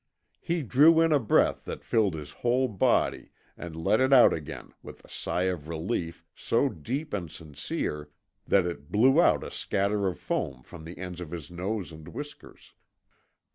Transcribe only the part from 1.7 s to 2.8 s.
filled his whole